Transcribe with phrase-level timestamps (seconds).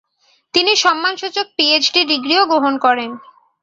[0.53, 3.11] তিনি সম্মানসূচক পিএইচডি ডিগ্রিও গ্রহণ করেন।